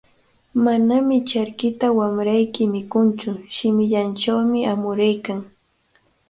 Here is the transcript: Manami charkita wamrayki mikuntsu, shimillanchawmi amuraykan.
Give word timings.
Manami 0.63 1.17
charkita 1.29 1.87
wamrayki 1.97 2.63
mikuntsu, 2.73 3.29
shimillanchawmi 3.55 4.59
amuraykan. 4.71 5.39